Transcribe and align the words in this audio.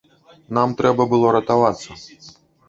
Нам 0.57 0.73
трэба 0.79 1.07
было 1.11 1.35
ратавацца. 1.37 1.99